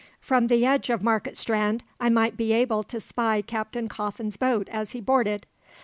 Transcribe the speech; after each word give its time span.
From 0.19 0.47
the 0.47 0.65
edge 0.65 0.89
of 0.89 1.03
Market 1.03 1.37
Strand 1.37 1.83
I 1.99 2.09
might 2.09 2.35
be 2.35 2.53
able 2.53 2.81
to 2.81 2.99
spy 2.99 3.43
Captain 3.43 3.87
Coffin's 3.87 4.35
boat 4.35 4.67
as 4.69 4.93
he 4.93 4.99
boarded. 4.99 5.45